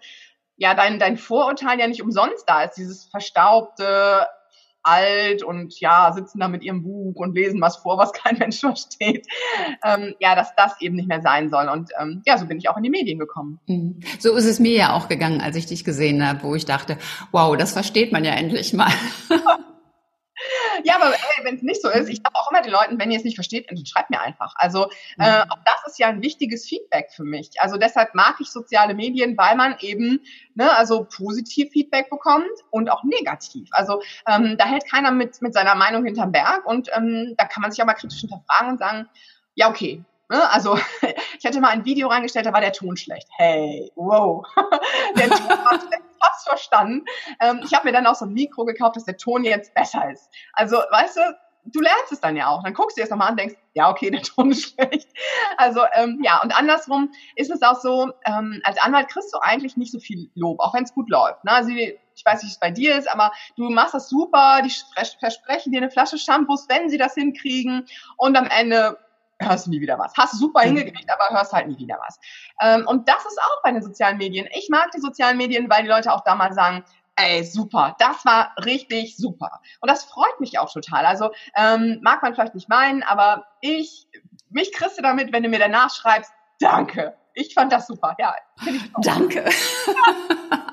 [0.56, 4.26] ja dein, dein Vorurteil ja nicht umsonst da ist, dieses verstaubte,
[4.86, 8.60] alt und ja, sitzen da mit ihrem Buch und lesen was vor, was kein Mensch
[8.60, 9.26] versteht.
[9.84, 11.68] Ähm, ja, dass das eben nicht mehr sein soll.
[11.68, 13.60] Und ähm, ja, so bin ich auch in die Medien gekommen.
[13.66, 14.00] Mhm.
[14.20, 16.98] So ist es mir ja auch gegangen, als ich dich gesehen habe, wo ich dachte,
[17.32, 18.92] wow, das versteht man ja endlich mal.
[20.86, 23.10] Ja, aber hey, wenn es nicht so ist, ich sage auch immer den Leuten, wenn
[23.10, 24.54] ihr es nicht versteht, schreibt mir einfach.
[24.54, 25.50] Also äh, mhm.
[25.50, 27.50] auch das ist ja ein wichtiges Feedback für mich.
[27.58, 30.20] Also deshalb mag ich soziale Medien, weil man eben
[30.54, 33.68] ne, also positiv Feedback bekommt und auch negativ.
[33.72, 37.62] Also ähm, da hält keiner mit mit seiner Meinung hinterm Berg und ähm, da kann
[37.62, 39.08] man sich auch mal kritisch hinterfragen und sagen,
[39.56, 40.50] ja okay, Ne?
[40.50, 40.78] Also
[41.38, 43.28] ich hatte mal ein Video reingestellt, da war der Ton schlecht.
[43.36, 44.44] Hey, wow.
[45.16, 47.04] der Ton war schlecht, fast verstanden.
[47.40, 50.10] Ähm, ich habe mir dann auch so ein Mikro gekauft, dass der Ton jetzt besser
[50.10, 50.28] ist.
[50.52, 51.20] Also, weißt du,
[51.72, 52.62] du lernst es dann ja auch.
[52.62, 55.08] Dann guckst du dir das nochmal an und denkst, ja, okay, der Ton ist schlecht.
[55.56, 59.76] Also ähm, ja, und andersrum ist es auch so, ähm, als Anwalt kriegst du eigentlich
[59.76, 61.44] nicht so viel Lob, auch wenn es gut läuft.
[61.44, 61.52] Ne?
[61.52, 64.72] Also ich weiß nicht, wie es bei dir ist, aber du machst das super, die
[65.18, 68.98] versprechen dir eine Flasche Shampoos, wenn sie das hinkriegen und am Ende
[69.40, 70.12] hörst du nie wieder was.
[70.16, 70.76] Hast super mhm.
[70.76, 72.18] hingekriegt, aber hörst halt nie wieder was.
[72.60, 74.48] Ähm, und das ist auch bei den sozialen Medien.
[74.52, 76.84] Ich mag die sozialen Medien, weil die Leute auch da mal sagen,
[77.16, 79.60] ey, super, das war richtig super.
[79.80, 81.06] Und das freut mich auch total.
[81.06, 84.06] Also ähm, mag man vielleicht nicht meinen, aber ich,
[84.50, 87.16] mich kriegst du damit, wenn du mir danach schreibst, danke.
[87.38, 88.16] Ich fand das super.
[88.18, 88.34] Ja,
[89.02, 89.44] Danke.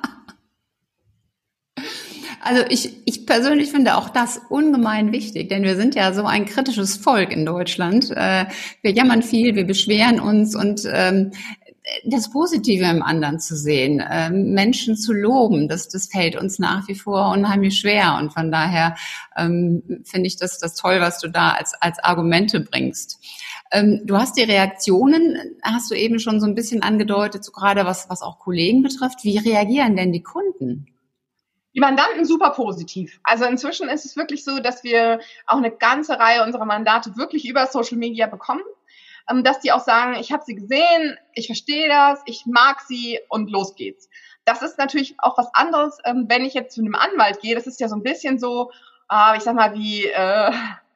[2.44, 6.46] Also ich, ich persönlich finde auch das ungemein wichtig, denn wir sind ja so ein
[6.46, 8.12] kritisches Volk in Deutschland.
[8.12, 8.46] Äh,
[8.82, 11.32] wir jammern viel, wir beschweren uns und ähm,
[12.06, 16.88] das Positive im anderen zu sehen, ähm, Menschen zu loben, das, das fällt uns nach
[16.88, 18.18] wie vor unheimlich schwer.
[18.20, 18.96] Und von daher
[19.38, 23.20] ähm, finde ich das, das toll, was du da als, als Argumente bringst.
[24.04, 28.08] Du hast die Reaktionen, hast du eben schon so ein bisschen angedeutet, so gerade was,
[28.08, 29.24] was auch Kollegen betrifft.
[29.24, 30.93] Wie reagieren denn die Kunden?
[31.76, 33.20] Die Mandanten super positiv.
[33.24, 37.48] Also inzwischen ist es wirklich so, dass wir auch eine ganze Reihe unserer Mandate wirklich
[37.48, 38.64] über Social Media bekommen,
[39.30, 43.20] ähm, dass die auch sagen, ich habe sie gesehen, ich verstehe das, ich mag sie
[43.30, 44.10] und los geht's.
[44.46, 47.56] Das ist natürlich auch was anderes, ähm, wenn ich jetzt zu einem Anwalt gehe.
[47.56, 48.72] Das ist ja so ein bisschen so,
[49.12, 50.52] äh, ich sag mal, wie, äh,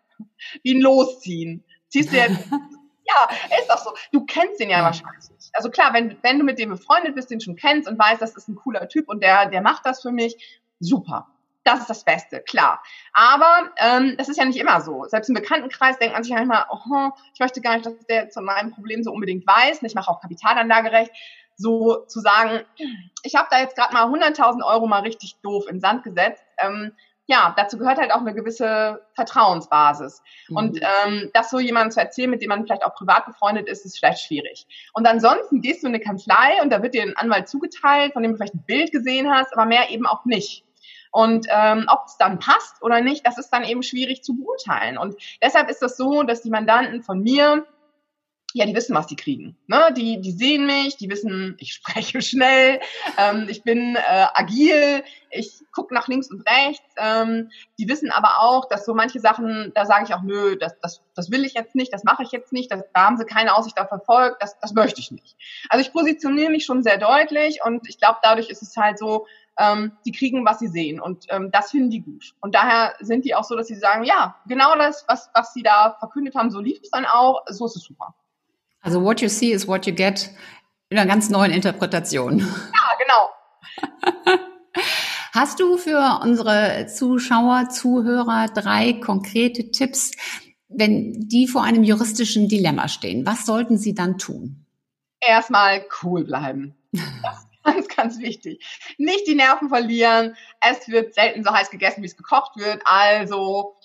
[0.64, 1.64] wie ein Losziehen.
[1.90, 2.38] Ziehst du jetzt
[3.08, 3.94] ja, ist doch so.
[4.12, 4.84] Du kennst den ja, ja.
[4.84, 5.50] wahrscheinlich nicht.
[5.54, 8.36] Also klar, wenn, wenn du mit dem befreundet bist, den schon kennst und weißt, das
[8.36, 11.28] ist ein cooler Typ und der, der macht das für mich, super.
[11.64, 12.82] Das ist das Beste, klar.
[13.12, 15.04] Aber ähm, das ist ja nicht immer so.
[15.08, 18.42] Selbst im Bekanntenkreis denkt man sich manchmal, oh, ich möchte gar nicht, dass der zu
[18.42, 19.84] meinem Problem so unbedingt weiß.
[19.84, 21.12] Ich mache auch Kapitalanlagerecht.
[21.58, 22.62] So zu sagen,
[23.24, 26.44] ich habe da jetzt gerade mal 100.000 Euro mal richtig doof in Sand gesetzt.
[26.60, 26.94] Ähm,
[27.26, 30.22] ja, dazu gehört halt auch eine gewisse Vertrauensbasis.
[30.48, 30.56] Mhm.
[30.56, 33.86] Und ähm, das so jemandem zu erzählen, mit dem man vielleicht auch privat befreundet ist,
[33.86, 34.66] ist vielleicht schwierig.
[34.94, 38.24] Und ansonsten gehst du in eine Kanzlei und da wird dir ein Anwalt zugeteilt, von
[38.24, 40.64] dem du vielleicht ein Bild gesehen hast, aber mehr eben auch nicht.
[41.12, 44.98] Und ähm, ob es dann passt oder nicht, das ist dann eben schwierig zu beurteilen.
[44.98, 47.66] Und deshalb ist das so, dass die Mandanten von mir
[48.54, 49.58] ja, die wissen, was die kriegen.
[49.68, 49.94] Ne?
[49.96, 52.80] Die, die sehen mich, die wissen, ich spreche schnell,
[53.18, 56.84] ähm, ich bin äh, agil, ich gucke nach links und rechts.
[56.98, 60.80] Ähm, die wissen aber auch, dass so manche Sachen, da sage ich auch, nö, das,
[60.80, 63.26] das, das will ich jetzt nicht, das mache ich jetzt nicht, das, da haben sie
[63.26, 65.36] keine Aussicht auf Erfolg, das, das möchte ich nicht.
[65.70, 69.28] Also ich positioniere mich schon sehr deutlich und ich glaube, dadurch ist es halt so,
[69.58, 71.00] ähm, die kriegen, was sie sehen.
[71.00, 72.36] Und ähm, das finden die gut.
[72.42, 75.64] Und daher sind die auch so, dass sie sagen, ja, genau das, was, was sie
[75.64, 78.16] da verkündet haben, so lief es dann auch, so ist es super.
[78.82, 80.30] Also what you see is what you get
[80.90, 82.40] in einer ganz neuen Interpretation.
[82.40, 82.46] Ja,
[83.00, 84.38] genau.
[85.34, 90.12] Hast du für unsere Zuschauer, Zuhörer drei konkrete Tipps,
[90.70, 93.26] wenn die vor einem juristischen Dilemma stehen?
[93.26, 94.66] Was sollten sie dann tun?
[95.20, 96.76] Erstmal cool bleiben.
[97.22, 98.66] Das ganz, ganz wichtig.
[98.98, 100.36] Nicht die Nerven verlieren.
[100.62, 102.82] Es wird selten so heiß gegessen, wie es gekocht wird.
[102.86, 103.78] Also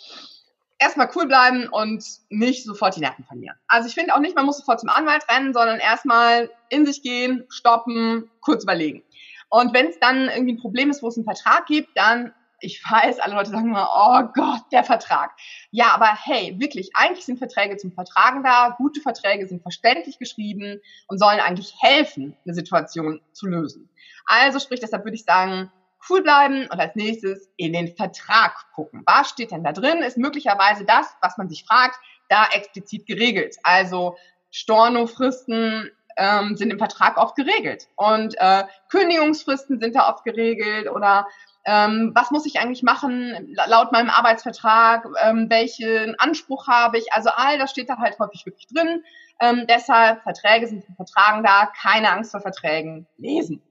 [0.79, 3.57] erstmal cool bleiben und nicht sofort die Nerven verlieren.
[3.69, 7.03] Also ich finde auch nicht, man muss sofort zum Anwalt rennen, sondern erstmal in sich
[7.03, 9.03] gehen, stoppen, kurz überlegen.
[9.49, 12.83] Und wenn es dann irgendwie ein Problem ist, wo es einen Vertrag gibt, dann, ich
[12.89, 15.33] weiß, alle Leute sagen immer, oh Gott, der Vertrag.
[15.71, 18.75] Ja, aber hey, wirklich, eigentlich sind Verträge zum Vertragen da.
[18.79, 23.89] Gute Verträge sind verständlich geschrieben und sollen eigentlich helfen, eine Situation zu lösen.
[24.27, 25.71] Also sprich, deshalb würde ich sagen,
[26.09, 29.03] cool bleiben und als nächstes in den Vertrag gucken.
[29.07, 29.99] Was steht denn da drin?
[29.99, 31.97] Ist möglicherweise das, was man sich fragt,
[32.29, 33.57] da explizit geregelt.
[33.63, 34.17] Also
[34.51, 41.27] Stornofristen ähm, sind im Vertrag oft geregelt und äh, Kündigungsfristen sind da oft geregelt oder
[41.65, 47.13] ähm, was muss ich eigentlich machen laut meinem Arbeitsvertrag, ähm, welchen Anspruch habe ich.
[47.13, 49.05] Also all das steht da halt häufig wirklich drin.
[49.41, 53.63] Ähm, deshalb Verträge sind zum Vertragen da, keine Angst vor Verträgen lesen.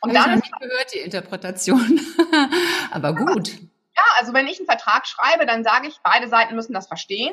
[0.00, 2.00] Und Hab dann ich gehört die Interpretation.
[2.90, 3.48] Aber gut.
[3.96, 7.32] Ja, also wenn ich einen Vertrag schreibe, dann sage ich, beide Seiten müssen das verstehen.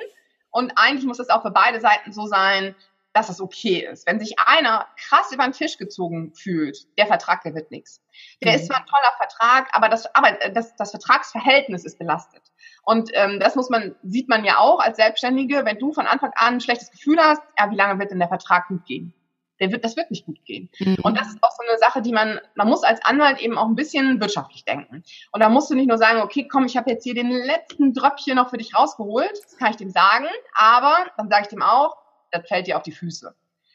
[0.51, 2.75] Und eigentlich muss es auch für beide Seiten so sein,
[3.13, 4.07] dass es okay ist.
[4.07, 8.01] Wenn sich einer krass über den Tisch gezogen fühlt, der Vertrag, der wird nichts.
[8.41, 8.59] Der mhm.
[8.59, 12.43] ist zwar ein toller Vertrag, aber das, aber das, das Vertragsverhältnis ist belastet.
[12.83, 16.31] Und ähm, das muss man, sieht man ja auch als Selbstständige, wenn du von Anfang
[16.35, 19.13] an ein schlechtes Gefühl hast, ja, wie lange wird denn der Vertrag gut gehen?
[19.61, 20.69] der wird, das wird nicht gut gehen.
[20.79, 20.97] Mhm.
[21.03, 23.67] Und das ist auch so eine Sache, die man, man muss als Anwalt eben auch
[23.67, 25.03] ein bisschen wirtschaftlich denken.
[25.31, 27.93] Und da musst du nicht nur sagen, okay, komm, ich habe jetzt hier den letzten
[27.93, 31.61] Dröppchen noch für dich rausgeholt, das kann ich dem sagen, aber dann sage ich dem
[31.61, 31.95] auch,
[32.31, 33.33] das fällt dir auf die Füße.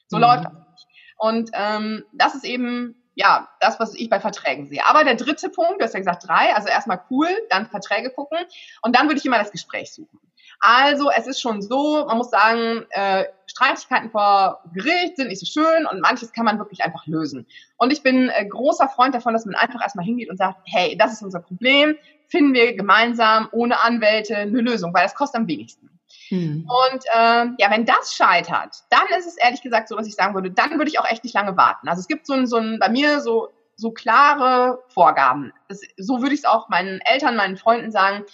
[0.09, 0.23] So mhm.
[0.23, 0.87] läuft das nicht.
[1.19, 4.87] Und ähm, das ist eben ja, das, was ich bei Verträgen sehe.
[4.87, 8.39] Aber der dritte Punkt, du hast ja gesagt drei, also erstmal cool, dann Verträge gucken
[8.83, 10.21] und dann würde ich immer das Gespräch suchen.
[10.61, 15.47] Also es ist schon so, man muss sagen, äh, Streitigkeiten vor Gericht sind nicht so
[15.47, 17.47] schön und manches kann man wirklich einfach lösen.
[17.79, 20.97] Und ich bin äh, großer Freund davon, dass man einfach erstmal hingeht und sagt, hey,
[20.99, 21.97] das ist unser Problem,
[22.29, 25.96] finden wir gemeinsam ohne Anwälte eine Lösung, weil das kostet am wenigsten.
[26.29, 26.69] Hm.
[26.69, 30.35] Und äh, ja, wenn das scheitert, dann ist es ehrlich gesagt so, dass ich sagen
[30.35, 31.89] würde, dann würde ich auch echt nicht lange warten.
[31.89, 35.53] Also es gibt so ein, so ein bei mir so so klare Vorgaben.
[35.69, 38.25] Das, so würde ich es auch meinen Eltern, meinen Freunden sagen.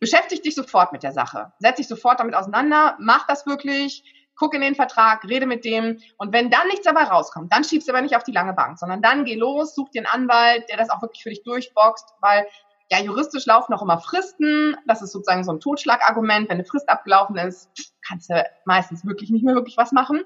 [0.00, 1.52] Beschäftige dich sofort mit der Sache.
[1.60, 2.96] Setz dich sofort damit auseinander.
[2.98, 4.04] Mach das wirklich.
[4.36, 6.00] Guck in den Vertrag, rede mit dem.
[6.16, 8.80] Und wenn dann nichts dabei rauskommt, dann schiebst du aber nicht auf die lange Bank,
[8.80, 12.14] sondern dann geh los, such dir einen Anwalt, der das auch wirklich für dich durchboxt,
[12.20, 12.44] weil
[12.90, 14.76] ja, juristisch laufen auch immer Fristen.
[14.86, 16.48] Das ist sozusagen so ein Totschlagargument.
[16.48, 17.70] Wenn eine Frist abgelaufen ist,
[18.06, 20.22] kannst du meistens wirklich nicht mehr wirklich was machen.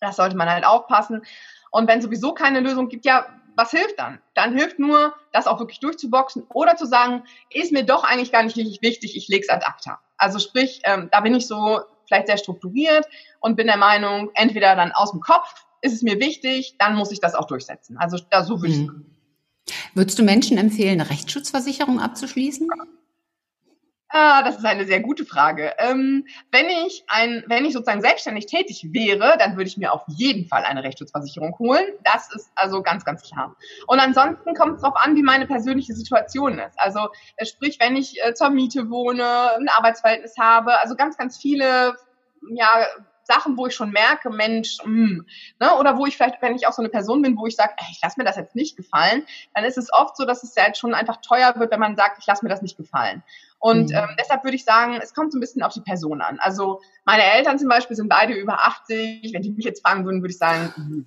[0.00, 1.22] Das sollte man halt aufpassen.
[1.70, 4.20] Und wenn sowieso keine Lösung gibt, ja, was hilft dann?
[4.34, 8.42] Dann hilft nur, das auch wirklich durchzuboxen oder zu sagen, ist mir doch eigentlich gar
[8.42, 10.00] nicht richtig wichtig, ich leg's ad acta.
[10.16, 13.06] Also sprich, ähm, da bin ich so vielleicht sehr strukturiert
[13.40, 17.10] und bin der Meinung, entweder dann aus dem Kopf ist es mir wichtig, dann muss
[17.10, 17.98] ich das auch durchsetzen.
[17.98, 19.11] Also da so würde ich mhm.
[19.94, 22.68] Würdest du Menschen empfehlen, eine Rechtsschutzversicherung abzuschließen?
[24.14, 25.72] Ah, das ist eine sehr gute Frage.
[25.78, 30.02] Ähm, wenn ich ein, wenn ich sozusagen selbstständig tätig wäre, dann würde ich mir auf
[30.06, 31.84] jeden Fall eine Rechtsschutzversicherung holen.
[32.04, 33.56] Das ist also ganz, ganz klar.
[33.86, 36.78] Und ansonsten kommt es darauf an, wie meine persönliche Situation ist.
[36.78, 41.38] Also äh, sprich, wenn ich äh, zur Miete wohne, ein Arbeitsverhältnis habe, also ganz, ganz
[41.38, 41.94] viele
[42.50, 42.86] ja,
[43.24, 45.26] Sachen, wo ich schon merke, Mensch, mh, hm,
[45.60, 45.74] ne?
[45.78, 48.00] oder wo ich vielleicht, wenn ich auch so eine Person bin, wo ich sage, ich
[48.02, 50.78] lasse mir das jetzt nicht gefallen, dann ist es oft so, dass es ja jetzt
[50.78, 53.22] schon einfach teuer wird, wenn man sagt, ich lasse mir das nicht gefallen.
[53.58, 53.96] Und mhm.
[53.96, 56.38] ähm, deshalb würde ich sagen, es kommt so ein bisschen auf die Person an.
[56.40, 59.30] Also meine Eltern zum Beispiel sind beide über 80.
[59.32, 61.04] Wenn die mich jetzt fragen würden, würde ich sagen, mh,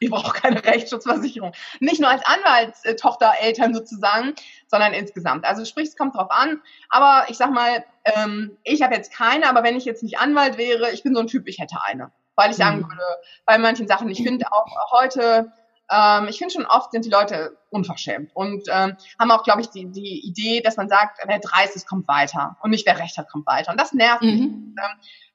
[0.02, 1.52] ich brauche keine Rechtsschutzversicherung.
[1.78, 4.34] Nicht nur als Anwaltstochter, Eltern sozusagen,
[4.66, 5.44] sondern insgesamt.
[5.44, 6.60] Also sprich, es kommt drauf an.
[6.88, 10.56] Aber ich sag mal, ähm, ich habe jetzt keine, aber wenn ich jetzt nicht Anwalt
[10.56, 12.10] wäre, ich bin so ein Typ, ich hätte eine.
[12.34, 12.88] Weil ich sagen mhm.
[12.88, 13.02] würde,
[13.44, 15.52] bei manchen Sachen, ich finde auch heute,
[15.90, 19.68] ähm, ich finde schon oft sind die Leute unverschämt und ähm, haben auch, glaube ich,
[19.68, 23.18] die, die Idee, dass man sagt, wer dreist ist, kommt weiter und nicht wer recht
[23.18, 23.72] hat, kommt weiter.
[23.72, 24.28] Und das nervt mhm.
[24.28, 24.42] mich.
[24.42, 24.74] Ähm,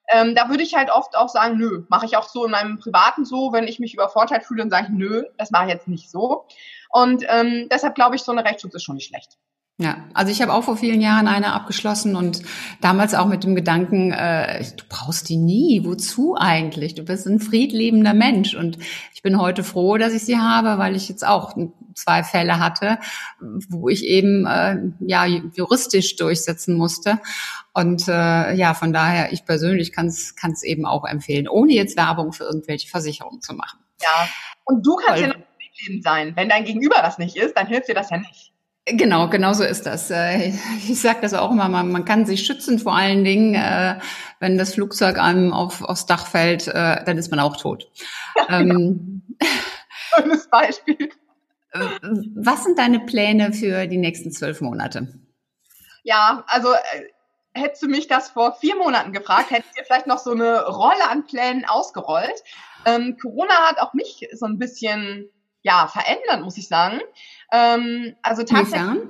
[0.07, 2.79] ähm, da würde ich halt oft auch sagen, nö, mache ich auch so in meinem
[2.79, 5.87] Privaten so, wenn ich mich übervorteilt fühle, dann sage ich, nö, das mache ich jetzt
[5.87, 6.45] nicht so.
[6.89, 9.37] Und ähm, deshalb glaube ich, so eine Rechtsschutz ist schon nicht schlecht.
[9.77, 12.41] Ja, also ich habe auch vor vielen Jahren eine abgeschlossen und
[12.79, 16.95] damals auch mit dem Gedanken, äh, du brauchst die nie, wozu eigentlich?
[16.95, 18.77] Du bist ein friedliebender Mensch und
[19.13, 21.57] ich bin heute froh, dass ich sie habe, weil ich jetzt auch
[21.93, 22.99] zwei Fälle hatte,
[23.69, 27.19] wo ich eben äh, ja juristisch durchsetzen musste
[27.75, 32.31] und äh, ja, von daher ich persönlich kann es eben auch empfehlen, ohne jetzt Werbung
[32.31, 33.79] für irgendwelche Versicherungen zu machen.
[34.01, 34.29] Ja,
[34.63, 36.33] und du kannst weil, ja noch friedliebend sein.
[36.37, 38.53] Wenn dein Gegenüber das nicht ist, dann hilft dir das ja nicht.
[38.85, 40.09] Genau, genau so ist das.
[40.09, 40.53] Äh,
[40.87, 43.99] ich sage das auch immer, man kann sich schützen vor allen Dingen, äh,
[44.39, 47.91] wenn das Flugzeug einem auf, aufs Dach fällt, äh, dann ist man auch tot.
[48.37, 48.75] Ja, genau.
[48.75, 49.23] ähm,
[50.15, 51.09] Schönes Beispiel.
[52.35, 55.19] Was sind deine Pläne für die nächsten zwölf Monate?
[56.03, 56.69] Ja, also
[57.55, 61.09] hättest du mich das vor vier Monaten gefragt, hättest du vielleicht noch so eine Rolle
[61.09, 62.43] an Plänen ausgerollt.
[62.85, 65.29] Ähm, Corona hat auch mich so ein bisschen
[65.61, 66.99] ja verändert, muss ich sagen.
[67.51, 69.03] Ähm, also tatsächlich.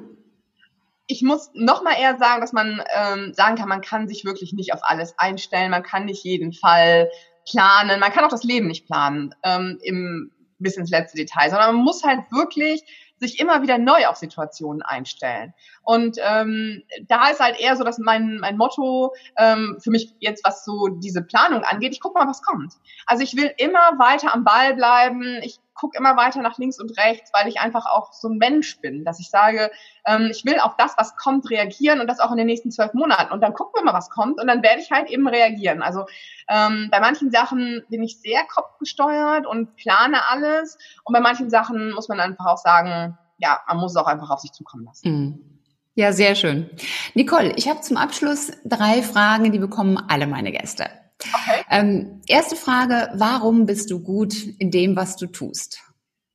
[1.07, 4.53] Ich muss noch mal eher sagen, dass man ähm, sagen kann, man kann sich wirklich
[4.53, 7.11] nicht auf alles einstellen, man kann nicht jeden Fall
[7.47, 11.75] planen, man kann auch das Leben nicht planen ähm, im bis ins letzte Detail, sondern
[11.75, 12.81] man muss halt wirklich
[13.27, 15.53] sich immer wieder neu auf Situationen einstellen.
[15.83, 20.45] Und ähm, da ist halt eher so, dass mein, mein Motto ähm, für mich jetzt,
[20.45, 22.73] was so diese Planung angeht, ich guck mal, was kommt.
[23.05, 25.39] Also ich will immer weiter am Ball bleiben.
[25.43, 28.79] Ich gucke immer weiter nach links und rechts, weil ich einfach auch so ein Mensch
[28.79, 29.69] bin, dass ich sage,
[30.05, 32.93] ähm, ich will auf das, was kommt, reagieren und das auch in den nächsten zwölf
[32.93, 33.31] Monaten.
[33.31, 35.83] Und dann gucken wir mal, was kommt und dann werde ich halt eben reagieren.
[35.83, 36.05] Also
[36.47, 40.77] ähm, bei manchen Sachen bin ich sehr kopfgesteuert und plane alles.
[41.03, 44.29] Und bei manchen Sachen muss man einfach auch sagen, ja, man muss es auch einfach
[44.29, 45.11] auf sich zukommen lassen.
[45.11, 45.55] Mhm.
[45.97, 46.69] Ja, sehr schön.
[47.13, 50.89] Nicole, ich habe zum Abschluss drei Fragen, die bekommen alle meine Gäste.
[51.33, 51.63] Okay.
[51.69, 55.81] Ähm, erste Frage, warum bist du gut in dem, was du tust?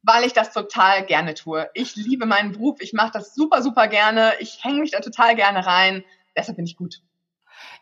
[0.03, 1.69] Weil ich das total gerne tue.
[1.75, 5.37] Ich liebe meinen Beruf, ich mache das super, super gerne, ich hänge mich da total
[5.37, 6.05] gerne rein,
[6.37, 7.03] deshalb bin ich gut.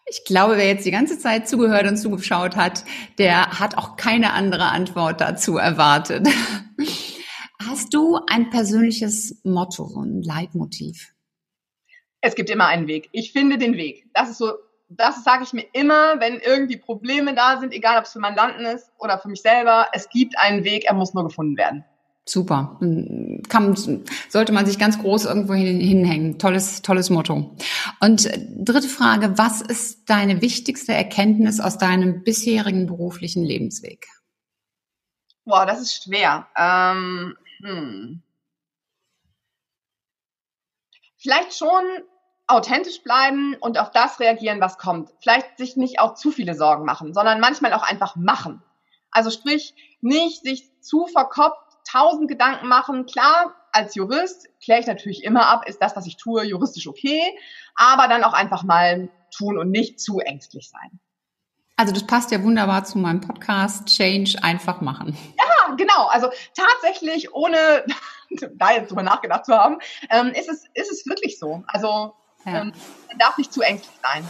[0.07, 2.85] Ich glaube, wer jetzt die ganze Zeit zugehört und zugeschaut hat,
[3.19, 6.27] der hat auch keine andere Antwort dazu erwartet.
[7.67, 11.13] Hast du ein persönliches Motto, ein Leitmotiv?
[12.21, 13.09] Es gibt immer einen Weg.
[13.13, 14.07] Ich finde den Weg.
[14.15, 14.55] Das ist so
[14.89, 18.65] das sage ich mir immer, wenn irgendwie Probleme da sind, egal ob es für Mandanten
[18.65, 21.85] ist oder für mich selber, es gibt einen Weg, er muss nur gefunden werden.
[22.29, 22.79] Super.
[23.49, 23.75] Kann,
[24.29, 26.39] sollte man sich ganz groß irgendwo hin, hinhängen.
[26.39, 27.57] Tolles, tolles Motto.
[28.01, 34.07] Und äh, dritte Frage, was ist deine wichtigste Erkenntnis aus deinem bisherigen beruflichen Lebensweg?
[35.47, 36.47] Boah, das ist schwer.
[36.55, 38.23] Ähm, hm.
[41.17, 41.83] Vielleicht schon
[42.49, 45.11] authentisch bleiben und auf das reagieren, was kommt.
[45.21, 48.63] Vielleicht sich nicht auch zu viele Sorgen machen, sondern manchmal auch einfach machen.
[49.11, 53.07] Also sprich, nicht sich zu verkopft tausend Gedanken machen.
[53.07, 57.21] Klar, als Jurist kläre ich natürlich immer ab, ist das, was ich tue, juristisch okay,
[57.75, 60.99] aber dann auch einfach mal tun und nicht zu ängstlich sein.
[61.77, 65.17] Also das passt ja wunderbar zu meinem Podcast Change einfach machen.
[65.39, 66.07] Ja, genau.
[66.09, 67.85] Also tatsächlich, ohne
[68.57, 69.79] da jetzt drüber nachgedacht zu haben,
[70.11, 71.63] ähm, ist, es, ist es wirklich so.
[71.69, 72.63] Also ja.
[72.63, 72.73] Ähm,
[73.09, 74.25] man darf nicht zu ängstlich sein.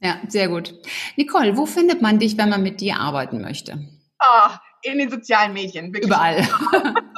[0.00, 0.74] Ja, sehr gut.
[1.16, 3.78] Nicole, wo findet man dich, wenn man mit dir arbeiten möchte?
[4.18, 5.92] Ah, in den sozialen Medien.
[5.92, 6.06] Wirklich.
[6.06, 6.46] Überall.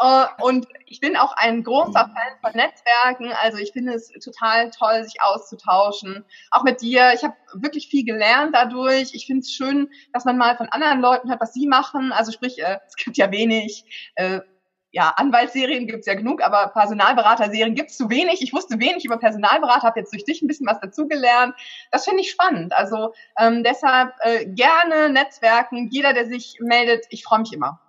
[0.00, 3.32] Äh, und ich bin auch ein großer Fan von Netzwerken.
[3.42, 6.24] Also ich finde es total toll, sich auszutauschen.
[6.50, 7.12] Auch mit dir.
[7.14, 9.10] Ich habe wirklich viel gelernt dadurch.
[9.12, 12.12] Ich finde es schön, dass man mal von anderen Leuten hört, was sie machen.
[12.12, 14.40] Also sprich, äh, es gibt ja wenig äh,
[14.90, 18.40] ja, Anwaltsserien gibt's ja genug, aber Personalberaterserien gibt's zu wenig.
[18.40, 21.54] Ich wusste wenig über Personalberater, habe jetzt durch dich ein bisschen was dazugelernt.
[21.90, 22.72] Das finde ich spannend.
[22.72, 25.88] Also ähm, deshalb äh, gerne Netzwerken.
[25.90, 27.80] Jeder, der sich meldet, ich freue mich immer.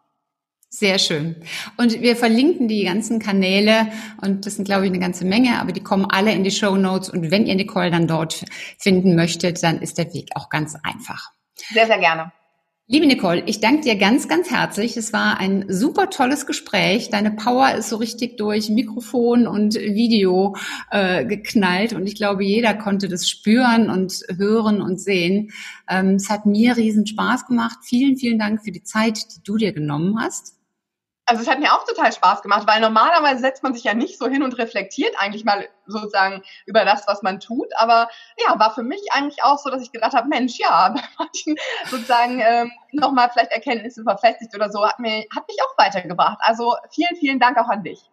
[0.71, 1.35] Sehr schön.
[1.77, 5.71] Und wir verlinken die ganzen Kanäle und das sind, glaube ich, eine ganze Menge, aber
[5.71, 8.45] die kommen alle in die Show Notes und wenn ihr Nicole dann dort
[8.77, 11.31] finden möchtet, dann ist der Weg auch ganz einfach.
[11.55, 12.31] Sehr, sehr gerne.
[12.91, 14.97] Liebe Nicole, ich danke dir ganz, ganz herzlich.
[14.97, 17.11] Es war ein super tolles Gespräch.
[17.11, 20.55] Deine Power ist so richtig durch Mikrofon und Video
[20.89, 25.51] äh, geknallt und ich glaube, jeder konnte das spüren und hören und sehen.
[25.87, 27.77] Ähm, es hat mir riesen Spaß gemacht.
[27.83, 30.58] Vielen, vielen Dank für die Zeit, die du dir genommen hast
[31.29, 34.17] also es hat mir auch total Spaß gemacht, weil normalerweise setzt man sich ja nicht
[34.17, 37.67] so hin und reflektiert eigentlich mal sozusagen über das, was man tut.
[37.77, 40.95] Aber ja, war für mich eigentlich auch so, dass ich gedacht habe, Mensch, ja,
[41.85, 46.39] sozusagen ähm, nochmal vielleicht Erkenntnisse verfestigt oder so, hat, mir, hat mich auch weitergebracht.
[46.41, 48.09] Also vielen, vielen Dank auch an dich.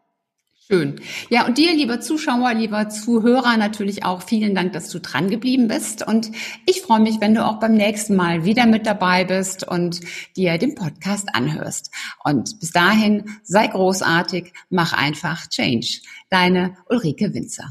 [0.68, 1.00] Schön.
[1.30, 5.68] Ja, und dir, lieber Zuschauer, lieber Zuhörer, natürlich auch vielen Dank, dass du dran geblieben
[5.68, 6.04] bist.
[6.04, 6.32] Und
[6.66, 10.00] ich freue mich, wenn du auch beim nächsten Mal wieder mit dabei bist und
[10.36, 11.92] dir den Podcast anhörst.
[12.24, 16.00] Und bis dahin, sei großartig, mach einfach Change.
[16.30, 17.68] Deine Ulrike Winzer.